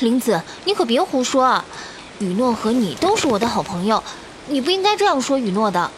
[0.00, 1.64] 林子，你可别胡说啊！
[2.18, 4.02] 雨诺和你都是我的好朋友，
[4.48, 5.90] 你不应该这样说雨诺的。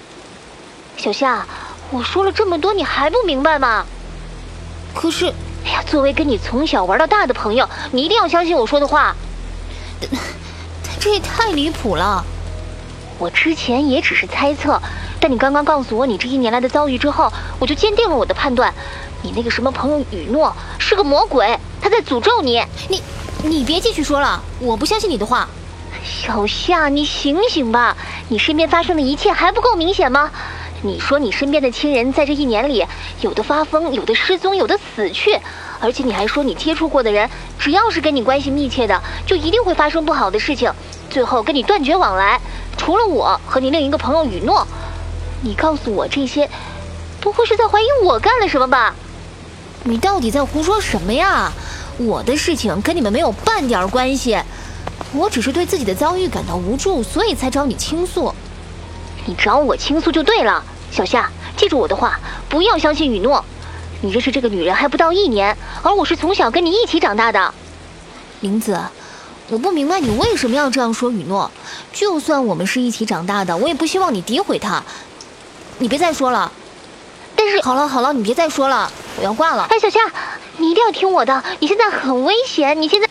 [0.97, 1.47] 小夏，
[1.91, 3.87] 我说了这么多，你还不明白吗？
[4.95, 5.27] 可是，
[5.65, 9.17] 哎呀，作为跟你从小玩到大的朋友，你一定要相信我说的话。
[11.01, 12.25] 这也太离谱了！
[13.19, 14.81] 我之前也只是猜测，
[15.21, 18.73] 但你刚刚告诉我你这一年来的遭遇之后，我就坚定了我的判断。
[19.23, 22.63] 你那个什么朋友雨诺是个魔鬼，他在诅咒你。
[22.89, 23.03] 你，
[23.45, 25.49] 你别继续说了，我不相信你的话。
[26.05, 27.97] 小夏，你醒醒吧！
[28.29, 30.31] 你身边发生的一切还不够明显吗？
[30.83, 32.85] 你说你身边的亲人在这一年里，
[33.21, 35.39] 有的发疯，有的失踪，有的死去，
[35.79, 37.31] 而且你还说你接触过的人，
[37.61, 40.73] 只要是跟你关系密切的，就一定会发生不好的事情，
[41.09, 42.41] 最后跟你断绝往来。
[42.77, 44.67] 除了我和你另一个朋友雨诺，
[45.43, 46.51] 你告诉我这些，
[47.21, 48.95] 不会是在怀疑我干了什么吧？
[49.85, 51.53] 你到底在胡说什么呀？
[51.99, 54.39] 我的事情跟你们没有半点关系，
[55.13, 58.33] 我只是对自己的遭遇感到无助，所以才找你倾诉。
[59.27, 63.45] 你找我倾诉就对了，小夏，记住我的话，不要相信雨诺。
[64.01, 67.53] 你认识这个女人还不到一年，而我是从小跟你一起长大的。
[68.43, 68.81] 林子，
[69.51, 71.51] 我不明白你为什么要这样说雨诺。
[71.93, 74.85] 就算我们是一起长大的，我也不希望你诋毁她。
[75.79, 76.53] 你别再说了。
[77.49, 79.67] 但是，好了好了，你别再说了，我要挂了。
[79.71, 80.01] 哎，小夏，
[80.59, 83.09] 你一定要听我的，你现在很危险，你现在。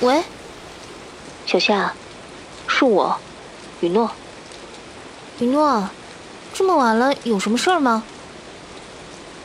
[0.00, 0.22] 喂，
[1.44, 1.92] 小夏，
[2.66, 3.18] 是我，
[3.80, 4.10] 雨诺。
[5.40, 5.90] 雨诺，
[6.54, 8.02] 这么晚了，有什么事儿吗？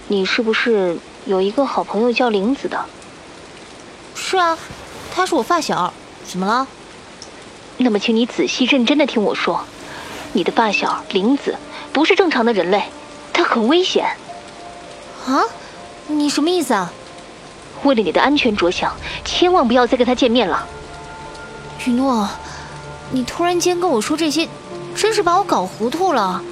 [0.08, 2.86] 你是不是有一个好朋友叫玲子的？
[4.16, 4.58] 是啊，
[5.12, 5.94] 她是我发小。
[6.26, 6.66] 怎么了？
[7.78, 9.62] 那么，请你仔细认真的听我说，
[10.34, 11.56] 你的发小玲子
[11.92, 12.84] 不是正常的人类，
[13.34, 14.06] 她很危险。
[15.28, 15.44] 啊？
[16.08, 16.92] 你什么意思啊？
[17.84, 18.94] 为了你的安全着想，
[19.26, 20.68] 千万不要再跟他见面了。
[21.86, 22.28] 雨诺，
[23.10, 24.48] 你突然间跟我说这些，
[24.96, 26.44] 真是把我搞糊涂了。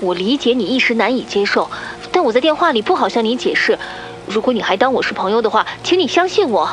[0.00, 1.68] 我理解你一时难以接受，
[2.12, 3.76] 但我在电话里不好向你解释。
[4.28, 6.70] 如果你还当我是朋友的话，请你相信我。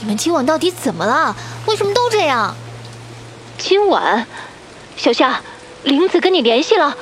[0.00, 1.36] 你们今晚到底怎么了？
[1.66, 2.54] 为什么都这样？
[3.58, 4.26] 今晚，
[4.96, 5.42] 小夏，
[5.82, 6.96] 玲子跟你联系了。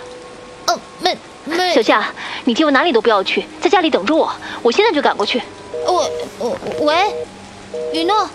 [0.66, 1.72] 呃，没没。
[1.72, 2.12] 小夏，
[2.44, 4.32] 你今晚哪里都不要去，在家里等着我，
[4.62, 5.40] 我现在就赶过去。
[5.86, 7.14] 我我喂，
[7.92, 8.28] 雨诺，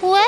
[0.00, 0.20] 喂。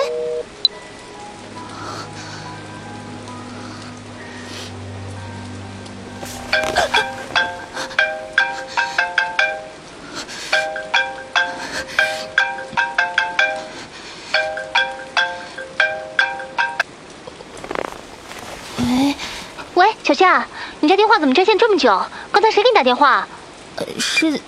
[19.76, 20.46] 喂，小夏，
[20.80, 22.00] 你家电话怎么占线这么久？
[22.32, 23.28] 刚才谁给你打电话？
[23.76, 24.40] 呃，是，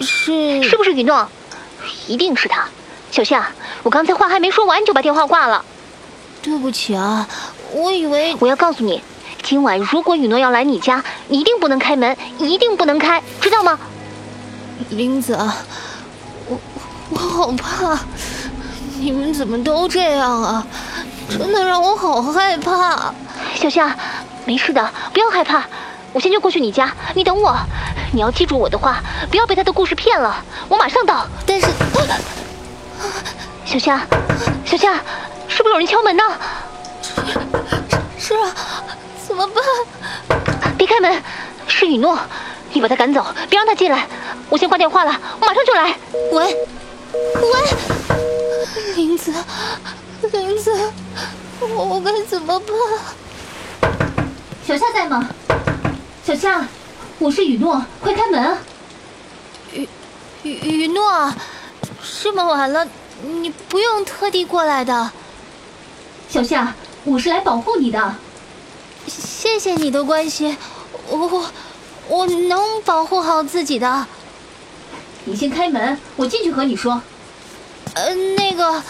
[0.00, 1.28] 是，是不是雨诺？
[2.06, 2.64] 一定是他。
[3.10, 3.50] 小夏，
[3.82, 5.62] 我刚才话还没说完，你就把电话挂了。
[6.40, 7.28] 对不起啊，
[7.72, 9.02] 我以为我要告诉你，
[9.42, 13.78] 今晚如果雨诺要来你家，你一定不能开门，一定不能开，知道吗？
[14.88, 15.38] 林子，
[16.48, 16.58] 我
[17.10, 17.98] 我好怕，
[18.98, 20.66] 你们怎么都这样啊？
[21.28, 23.12] 真的让我好害怕。
[23.54, 23.94] 小夏。
[24.44, 25.64] 没事的，不要害怕，
[26.12, 27.56] 我现在就过去你家，你等我。
[28.12, 30.44] 你要记住我的话，不要被他的故事骗了。
[30.68, 31.26] 我马上到。
[31.46, 31.66] 但是，
[33.64, 34.06] 小夏，
[34.66, 35.00] 小夏，
[35.48, 36.22] 是不是有人敲门呢？
[38.18, 38.54] 是啊，
[39.26, 39.64] 怎么办？
[40.76, 41.22] 别开门，
[41.66, 42.18] 是雨诺，
[42.72, 44.06] 你把他赶走，别让他进来。
[44.50, 45.96] 我先挂电话了，我马上就来。
[46.32, 46.56] 喂，
[47.40, 47.60] 喂，
[48.96, 49.32] 林子，
[50.32, 50.92] 林子，
[51.60, 52.68] 我该怎么办？
[54.72, 55.28] 小夏在吗？
[56.24, 56.66] 小夏，
[57.18, 58.56] 我是雨诺，快开门！
[59.74, 59.86] 雨
[60.44, 61.30] 雨雨诺，
[62.22, 62.88] 这么晚了，
[63.22, 65.10] 你不用特地过来的。
[66.26, 66.72] 小夏，
[67.04, 68.14] 我是来保护你的。
[69.06, 70.56] 谢谢你的关心，
[71.06, 71.50] 我
[72.08, 74.06] 我能保护好自己的。
[75.26, 77.02] 你先开门，我进去和你说。
[77.92, 78.82] 呃，那个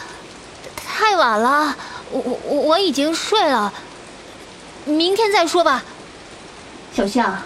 [0.77, 1.75] 太晚了，
[2.12, 3.73] 我我我已经睡了。
[4.84, 5.84] 明天再说吧，
[6.93, 7.40] 小夏，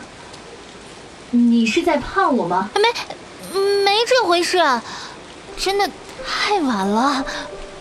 [1.30, 2.70] 你是在怕我吗？
[2.74, 4.58] 没，没这回事，
[5.56, 5.88] 真的
[6.26, 7.24] 太晚了，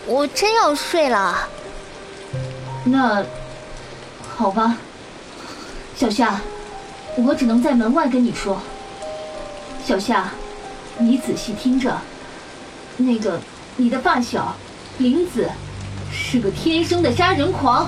[0.05, 1.47] 我真要睡了。
[2.83, 3.23] 那
[4.35, 4.75] 好吧，
[5.95, 6.41] 小夏，
[7.17, 8.61] 我只能在门外跟你说。
[9.85, 10.31] 小夏，
[10.97, 11.97] 你仔细听着，
[12.97, 13.39] 那个
[13.77, 14.53] 你的发小
[14.97, 15.49] 林子
[16.11, 17.87] 是个天生的杀人狂。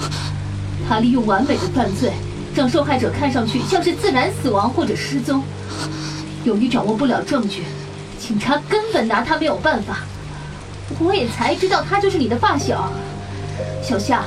[0.88, 2.12] 他利用完美的犯罪，
[2.54, 5.42] 让受害者看上去像是自然死亡或者失踪。
[6.44, 7.64] 由于掌握不了证据，
[8.20, 10.00] 警察根本拿他没有办法。
[11.00, 12.92] 我也才知道他就是你的发小，
[13.84, 14.24] 小夏，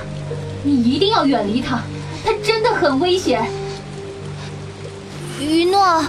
[0.62, 1.80] 你一定要远离他，
[2.24, 3.42] 他真的很危险。
[5.40, 6.04] 雨诺，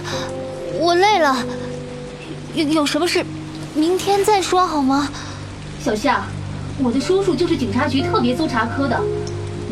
[0.78, 1.34] 我累了，
[2.54, 3.24] 有有什么事，
[3.74, 5.08] 明天再说好吗？
[5.82, 6.26] 小夏，
[6.78, 9.00] 我的叔叔就是警察局特别搜查科的，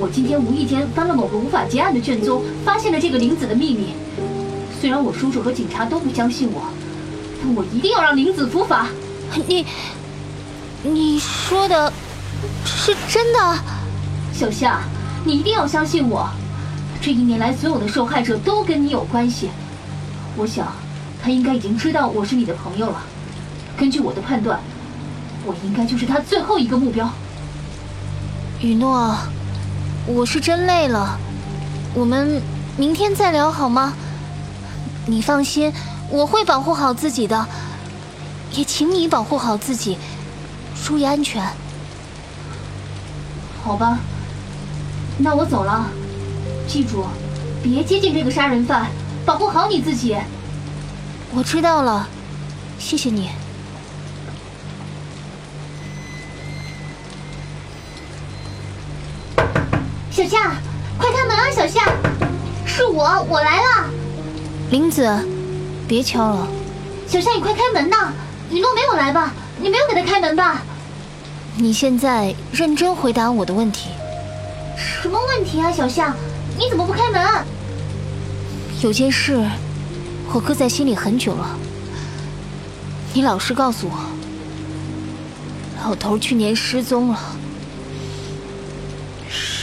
[0.01, 3.89] 我今天无意间翻了某个无法结案的卷宗，发现了这个玲子的秘密。
[4.81, 6.63] 虽然我叔叔和警察都不相信我，
[7.43, 8.89] 但我一定要让玲子伏法。
[9.47, 9.67] 你。
[10.83, 11.93] 你说的
[12.65, 13.59] 是真的，
[14.33, 14.81] 小夏，
[15.27, 16.27] 你一定要相信我。
[17.03, 19.51] 这一年来，所有的受害者都跟你有关系。
[20.39, 20.73] 我想，
[21.23, 23.03] 他应该已经知道我是你的朋友了。
[23.77, 24.59] 根据我的判断，
[25.45, 27.07] 我应该就是他最后一个目标。
[28.63, 29.15] 雨诺，
[30.13, 31.17] 我是真累了，
[31.95, 32.43] 我们
[32.77, 33.95] 明天再聊好吗？
[35.07, 35.73] 你放心，
[36.11, 37.47] 我会保护好自己的，
[38.53, 39.97] 也请你保护好自己。
[40.85, 41.47] 注意安全，
[43.63, 44.01] 好吧。
[45.17, 45.87] 那我走了，
[46.67, 47.05] 记住，
[47.63, 48.89] 别接近这个杀人犯，
[49.25, 50.17] 保护好你自己。
[51.33, 52.09] 我知道了，
[52.81, 53.31] 谢谢你。
[60.21, 60.53] 小夏，
[60.99, 61.51] 快开门啊！
[61.51, 61.81] 小夏，
[62.67, 63.87] 是我，我来了。
[64.71, 65.11] 林子，
[65.89, 66.47] 别敲了。
[67.07, 68.13] 小夏，你快开门呐！
[68.51, 69.33] 雨诺没有来吧？
[69.59, 70.61] 你没有给他开门吧？
[71.57, 73.89] 你现在认真回答我的问题。
[74.77, 76.15] 什么问题啊，小夏？
[76.59, 77.27] 你怎么不开门？
[78.83, 79.43] 有件事，
[80.35, 81.57] 我搁在心里很久了。
[83.15, 83.95] 你老实告诉我，
[85.83, 87.19] 老头去年失踪了，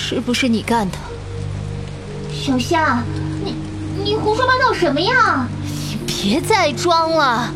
[0.09, 0.97] 是不是你干的？
[2.33, 3.03] 小夏，
[3.43, 3.53] 你
[4.05, 5.45] 你胡说八道什么呀？
[5.65, 7.53] 你别再装了，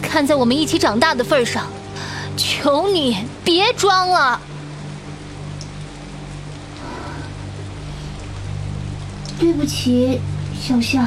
[0.00, 1.66] 看在我们一起长大的份上。
[2.34, 4.40] 求你别装了！
[9.38, 10.18] 对不起，
[10.58, 11.06] 小夏，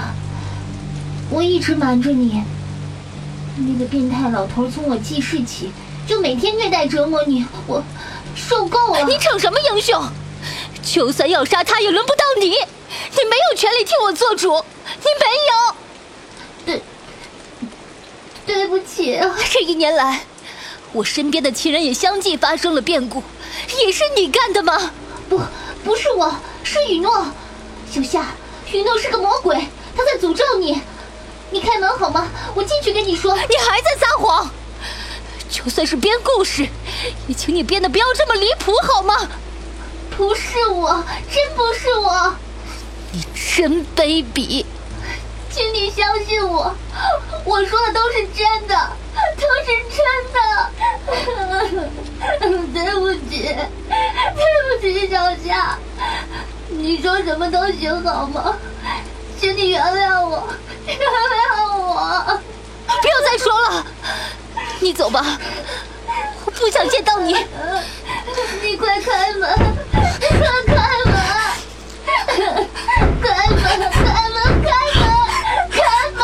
[1.32, 2.44] 我一直瞒着你。
[3.58, 5.72] 那个变态老头从我记事起
[6.06, 7.84] 就每天虐待折磨你，我
[8.36, 9.04] 受够了。
[9.08, 10.00] 你逞什么英雄？
[10.94, 12.50] 就算要杀他，也轮不到你。
[12.50, 15.76] 你没有权利替我做主，你没有。
[16.66, 16.82] 对，
[18.46, 19.20] 对不起，
[19.52, 20.22] 这一年来。
[20.94, 23.22] 我身边的亲人也相继发生了变故，
[23.86, 24.92] 也是你干的吗？
[25.28, 25.42] 不，
[25.84, 27.28] 不是我，是雨诺。
[27.92, 28.26] 小夏，
[28.72, 29.56] 雨诺是个魔鬼，
[29.96, 30.82] 他在诅咒你。
[31.52, 32.28] 你开门好吗？
[32.56, 33.36] 我进去跟你说。
[33.36, 34.50] 你还在撒谎！
[35.50, 36.68] 就算是编故事，
[37.28, 39.30] 也请你编的不要这么离谱好吗？
[40.18, 42.34] 不是我，真不是我。
[43.12, 43.24] 你
[43.56, 44.66] 真卑鄙！
[45.52, 46.76] 请你相信我，
[47.46, 48.90] 我说的都是真的。
[49.38, 50.38] 都是真的，
[52.74, 55.78] 对不起，对不起，小夏，
[56.70, 58.56] 你说什么都行好吗？
[59.40, 60.48] 请你原谅我，
[60.86, 62.40] 原谅我，
[62.88, 63.86] 不要再说了，
[64.80, 65.38] 你走吧，
[66.46, 67.34] 我不想见到你，
[68.62, 69.77] 你快开门，
[70.66, 70.72] 开
[71.06, 71.14] 门！
[72.26, 72.68] 开门！
[73.22, 74.42] 开门！
[74.64, 75.08] 开门！
[75.72, 75.80] 开
[76.12, 76.22] 门！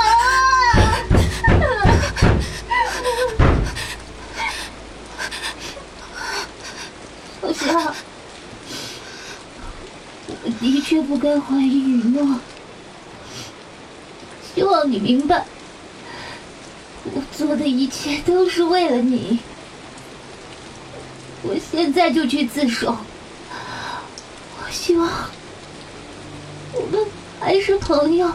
[7.42, 7.64] 老夏，
[10.44, 12.40] 我的确不该怀疑雨诺，
[14.56, 15.46] 希望你明白，
[17.04, 19.40] 我做的一切都是为了你，
[21.42, 22.96] 我现在就去自首。
[24.86, 25.10] 希望
[26.74, 27.00] 我们
[27.40, 28.30] 还是朋友。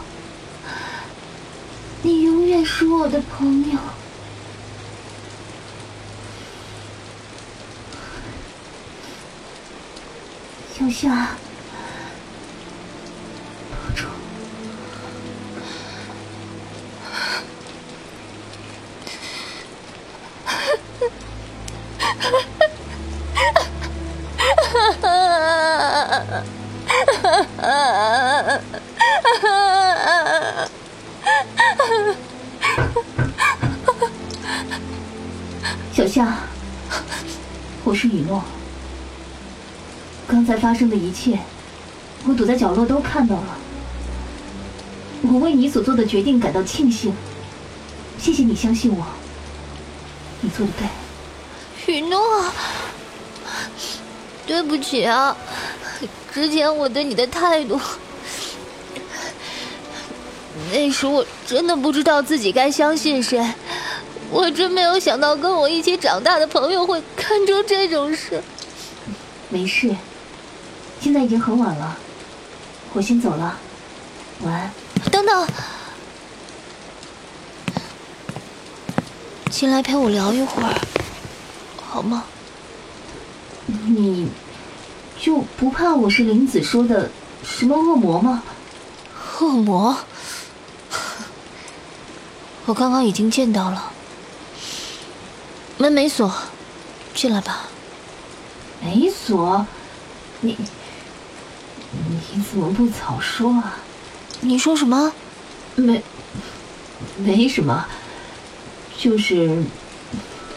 [2.01, 3.77] 你永远是我的朋友。
[10.75, 11.37] 小夏，
[36.09, 36.37] 小夏，
[37.83, 38.43] 我是雨诺。
[40.27, 41.37] 刚才发生的一切，
[42.25, 43.57] 我躲在角落都看到了。
[45.21, 47.13] 我为你所做的决定感到庆幸，
[48.17, 49.05] 谢谢你相信我，
[50.41, 51.93] 你做的对。
[51.93, 52.19] 雨诺，
[54.47, 55.37] 对不起啊，
[56.33, 57.79] 之前我对你的态度
[60.71, 63.39] 那时我真的不知道自己该相信谁，
[64.31, 68.43] 我真没有想到跟我一起长大的朋友会干出这种事。
[69.49, 69.95] 没事，
[71.01, 71.97] 现在已经很晚了，
[72.93, 73.57] 我先走了，
[74.41, 74.71] 晚安。
[75.11, 75.47] 等等，
[79.49, 80.73] 进来陪我聊一会儿，
[81.81, 82.23] 好吗？
[83.65, 84.29] 你
[85.19, 87.09] 就不怕我是林子说的
[87.43, 88.43] 什么恶魔吗？
[89.39, 89.97] 恶魔？
[92.65, 93.91] 我刚刚已经见到了，
[95.81, 96.29] 门没锁，
[97.13, 97.69] 进来吧。
[98.81, 99.65] 没锁？
[100.41, 100.57] 你
[102.33, 103.77] 你怎么不早说啊？
[104.41, 105.13] 你说什么？
[105.75, 106.03] 没，
[107.15, 107.85] 没什么，
[108.97, 109.63] 就是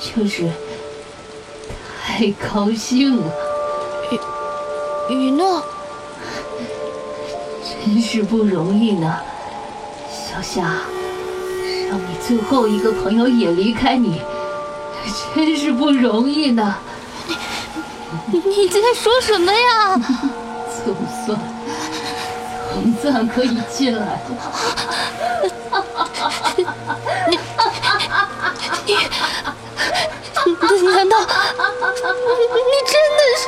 [0.00, 0.50] 就是
[2.04, 3.32] 太高兴了。
[5.08, 5.64] 雨雨诺，
[7.62, 9.20] 真是不容易呢，
[10.10, 10.80] 小夏，
[11.88, 14.20] 让你最后一个朋友也离开你，
[15.34, 16.76] 真是不容易呢。
[18.30, 19.96] 你你在说什么呀？
[20.84, 21.38] 总算
[22.72, 24.20] 总算可以进来了。
[30.44, 31.26] 你你难道你
[32.86, 33.42] 真的是？